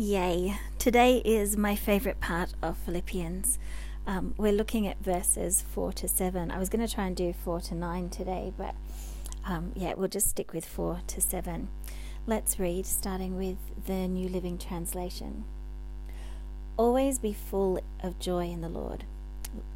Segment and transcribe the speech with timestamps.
[0.00, 0.56] Yay!
[0.78, 3.58] Today is my favorite part of Philippians.
[4.06, 6.52] Um, we're looking at verses 4 to 7.
[6.52, 8.76] I was going to try and do 4 to 9 today, but
[9.44, 11.66] um, yeah, we'll just stick with 4 to 7.
[12.28, 13.56] Let's read, starting with
[13.86, 15.42] the New Living Translation.
[16.76, 19.02] Always be full of joy in the Lord.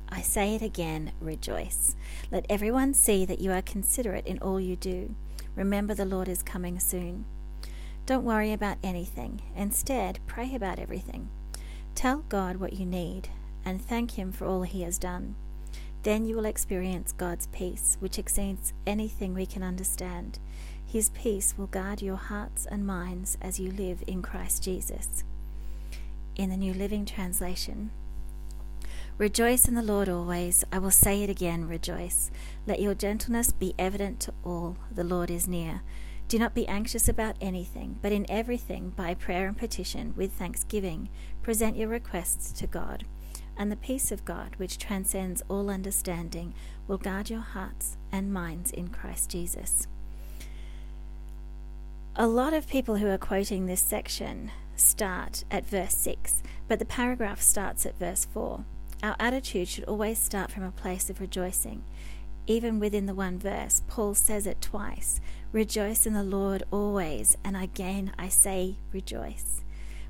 [0.09, 1.97] I say it again, rejoice.
[2.31, 5.17] Let everyone see that you are considerate in all you do.
[5.57, 7.25] Remember, the Lord is coming soon.
[8.05, 9.43] Don't worry about anything.
[9.57, 11.29] Instead, pray about everything.
[11.95, 13.29] Tell God what you need
[13.65, 15.37] and thank Him for all He has done.
[16.03, 20.41] Then you will experience God's peace, which exceeds anything we can understand.
[20.85, 25.23] His peace will guard your hearts and minds as you live in Christ Jesus.
[26.35, 27.91] In the New Living Translation,
[29.17, 30.65] Rejoice in the Lord always.
[30.73, 32.31] I will say it again, rejoice.
[32.67, 34.77] Let your gentleness be evident to all.
[34.93, 35.83] The Lord is near.
[36.33, 41.11] Do not be anxious about anything, but in everything, by prayer and petition, with thanksgiving,
[41.43, 43.05] present your requests to God.
[43.55, 46.55] And the peace of God, which transcends all understanding,
[46.89, 49.87] will guard your hearts and minds in Christ Jesus.
[52.17, 56.87] A lot of people who are quoting this section start at verse 6, but the
[56.87, 58.65] paragraph starts at verse 4.
[59.03, 61.83] Our attitude should always start from a place of rejoicing.
[62.47, 65.21] Even within the one verse, Paul says it twice
[65.53, 69.63] Rejoice in the Lord always, and again I say rejoice,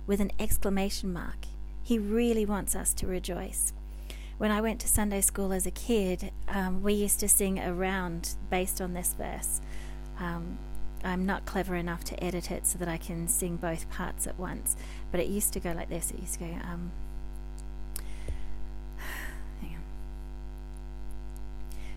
[0.06, 1.46] with an exclamation mark.
[1.82, 3.72] He really wants us to rejoice.
[4.38, 8.36] When I went to Sunday school as a kid, um, we used to sing around
[8.50, 9.60] based on this verse.
[10.20, 10.58] Um,
[11.04, 14.38] I'm not clever enough to edit it so that I can sing both parts at
[14.38, 14.76] once,
[15.10, 16.12] but it used to go like this.
[16.12, 16.92] It used to go, um,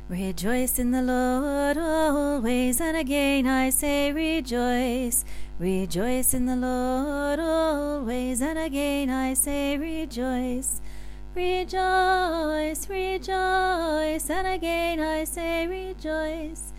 [0.07, 5.25] Rejoice in the Lord always, and again I say rejoice.
[5.57, 10.79] Rejoice in the Lord always, and again I say rejoice.
[11.33, 16.71] Rejoice, rejoice, and again I say rejoice.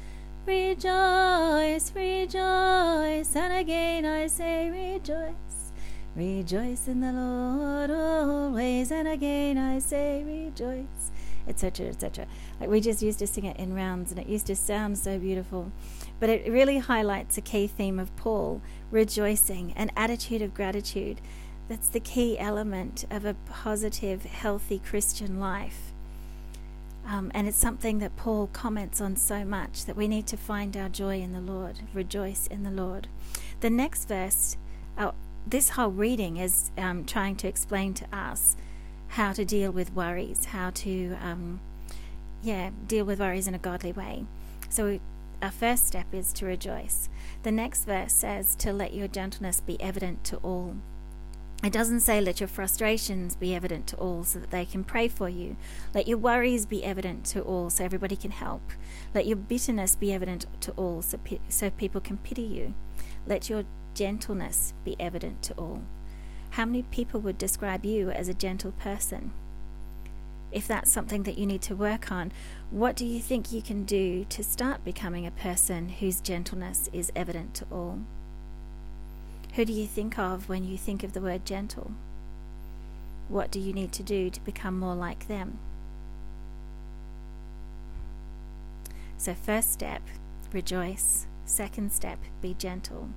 [0.47, 5.73] Rejoice, rejoice, and again I say rejoice.
[6.15, 11.11] Rejoice in the Lord always, and again I say rejoice
[11.49, 12.27] etc., etc.
[12.61, 15.19] Like we just used to sing it in rounds, and it used to sound so
[15.19, 15.71] beautiful.
[16.21, 21.21] But it really highlights a key theme of Paul rejoicing, an attitude of gratitude.
[21.69, 25.93] That's the key element of a positive, healthy Christian life.
[27.07, 30.77] Um, and it's something that Paul comments on so much that we need to find
[30.77, 33.07] our joy in the Lord, rejoice in the Lord.
[33.61, 34.57] The next verse,
[34.99, 35.13] uh,
[35.47, 38.57] this whole reading is um, trying to explain to us
[39.17, 41.59] how to deal with worries, how to, um,
[42.43, 44.27] yeah, deal with worries in a godly way.
[44.69, 45.01] So
[45.41, 47.09] our first step is to rejoice.
[47.43, 50.77] The next verse says to let your gentleness be evident to all.
[51.65, 55.09] It doesn't say let your frustrations be evident to all so that they can pray
[55.09, 55.57] for you.
[55.95, 58.61] Let your worries be evident to all so everybody can help.
[59.15, 62.75] Let your bitterness be evident to all so, pe- so people can pity you.
[63.27, 65.81] Let your gentleness be evident to all.
[66.57, 69.33] How many people would describe you as a gentle person?
[70.51, 72.33] If that's something that you need to work on,
[72.71, 77.13] what do you think you can do to start becoming a person whose gentleness is
[77.15, 77.99] evident to all?
[79.57, 81.91] Who do you think of when you think of the word gentle?
[83.29, 85.59] What do you need to do to become more like them?
[89.19, 90.01] So, first step,
[90.55, 91.27] rejoice.
[91.45, 93.11] Second step, be gentle.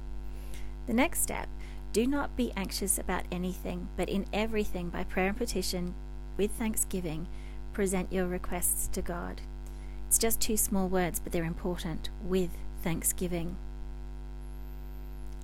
[0.87, 1.47] The next step
[1.91, 5.95] do not be anxious about anything, but in everything, by prayer and petition,
[6.37, 7.27] with thanksgiving,
[7.73, 9.41] present your requests to God.
[10.07, 12.51] It's just two small words, but they're important with
[12.83, 13.55] thanksgiving.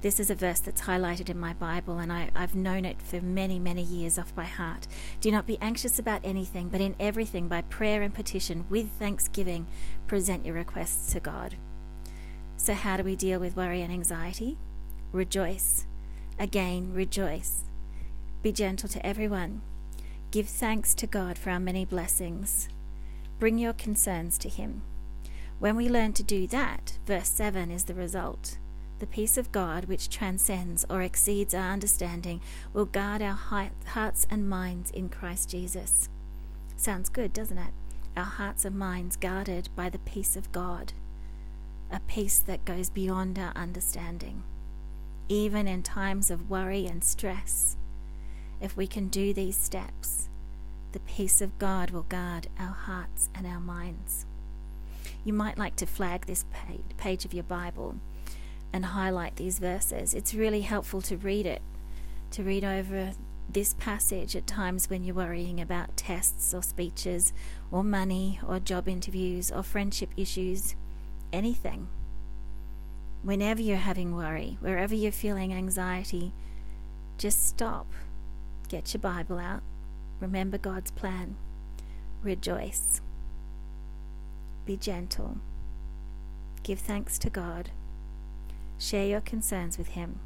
[0.01, 3.22] This is a verse that's highlighted in my Bible, and I, have known it for
[3.22, 4.85] many, many years off by heart.
[5.22, 9.66] Do not be anxious about anything, but in everything, by prayer and petition, with thanksgiving,
[10.06, 11.56] present your requests to God.
[12.56, 14.57] So, how do we deal with worry and anxiety?
[15.12, 15.88] Rejoice
[16.37, 17.63] Again, rejoice.
[18.43, 19.61] Be gentle to everyone.
[20.31, 22.67] Give thanks to God for our many blessings.
[23.39, 24.81] Bring your concerns to Him.
[25.59, 28.57] When we learn to do that, verse 7 is the result.
[28.99, 32.41] The peace of God, which transcends or exceeds our understanding,
[32.73, 33.37] will guard our
[33.85, 36.09] hearts and minds in Christ Jesus.
[36.75, 37.73] Sounds good, doesn't it?
[38.17, 40.91] Our hearts and minds guarded by the peace of God,
[41.91, 44.43] a peace that goes beyond our understanding
[45.27, 47.77] even in times of worry and stress.
[48.62, 50.30] If we can do these steps,
[50.92, 54.25] the peace of God will guard our hearts and our minds.
[55.24, 56.45] You might like to flag this
[56.98, 57.95] page of your Bible
[58.72, 60.13] and highlight these verses.
[60.13, 61.62] It's really helpful to read it,
[62.31, 63.12] to read over
[63.50, 67.33] this passage at times when you're worrying about tests or speeches
[67.71, 70.75] or money or job interviews or friendship issues,
[71.33, 71.88] anything
[73.25, 76.31] whenever you're having worry, wherever you're feeling anxiety,
[77.18, 77.88] just stop,
[78.69, 79.63] get your Bible out,
[80.19, 81.36] remember God's plan,
[82.22, 83.01] rejoice,
[84.68, 85.38] be gentle,
[86.62, 87.72] give thanks to God,
[88.77, 90.19] share your concerns with Him,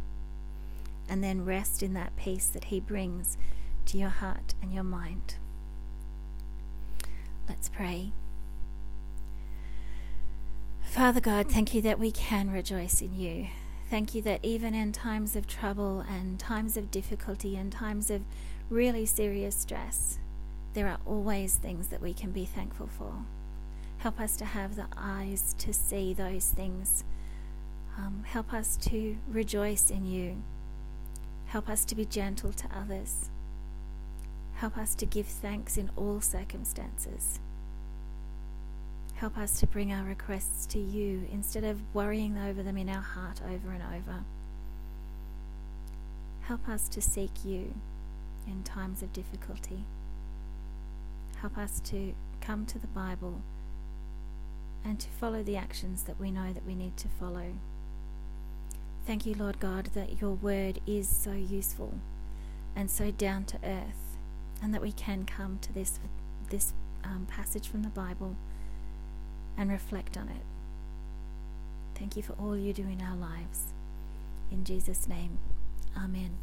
[1.08, 3.38] and then rest in that peace that He brings
[3.86, 5.36] to your heart and your mind.
[7.48, 8.12] Let's pray.
[10.90, 13.48] Father God, thank you that we can rejoice in you.
[13.92, 18.24] Thank you that even in times of trouble and times of difficulty and times of
[18.72, 20.18] really serious stress,
[20.74, 23.14] there are always things that we can be thankful for.
[24.00, 27.04] Help us to have the eyes to see those things.
[27.96, 30.38] Um, help us to rejoice in you.
[31.46, 33.30] Help us to be gentle to others.
[34.56, 37.40] Help us to give thanks in all circumstances.
[39.20, 43.02] Help us to bring our requests to you instead of worrying over them in our
[43.02, 44.24] heart over and over.
[46.44, 47.74] Help us to seek you
[48.48, 49.84] in times of difficulty.
[51.42, 53.42] Help us to come to the Bible
[54.86, 57.48] and to follow the actions that we know that we need to follow.
[59.06, 61.94] Thank you, Lord God, that your word is so useful
[62.74, 64.16] and so down to earth,
[64.64, 66.00] and that we can come to this
[66.50, 66.72] this
[67.04, 68.38] um, passage from the Bible
[69.60, 70.40] and reflect on it.
[71.96, 73.74] Thank you for all you do in our lives.
[74.52, 75.38] In Jesus' name,
[75.98, 76.38] Amen.